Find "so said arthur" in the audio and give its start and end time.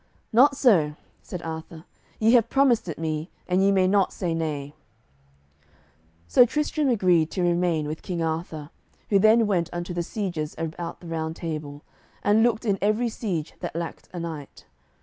0.57-1.83